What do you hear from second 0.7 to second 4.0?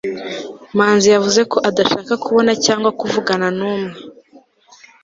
manzi yavuze ko adashaka kubona cyangwa kuvugana n'umwe